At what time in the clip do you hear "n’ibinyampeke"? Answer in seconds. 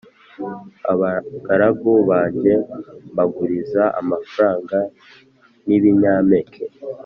5.67-6.63